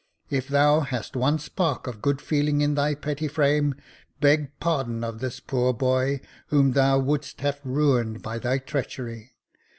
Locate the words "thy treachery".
8.39-9.35